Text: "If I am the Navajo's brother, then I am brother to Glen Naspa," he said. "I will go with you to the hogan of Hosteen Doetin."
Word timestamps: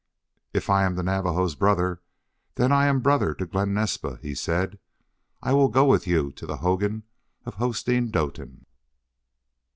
"If 0.51 0.67
I 0.67 0.83
am 0.83 0.95
the 0.95 1.03
Navajo's 1.03 1.53
brother, 1.53 2.01
then 2.55 2.71
I 2.71 2.87
am 2.87 3.01
brother 3.01 3.35
to 3.35 3.45
Glen 3.45 3.75
Naspa," 3.75 4.17
he 4.23 4.33
said. 4.33 4.79
"I 5.43 5.53
will 5.53 5.69
go 5.69 5.85
with 5.85 6.07
you 6.07 6.31
to 6.37 6.47
the 6.47 6.57
hogan 6.57 7.03
of 7.45 7.57
Hosteen 7.57 8.09
Doetin." 8.09 8.65